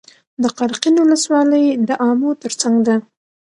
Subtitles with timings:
[0.41, 2.95] د قرقین ولسوالۍ د امو تر څنګ ده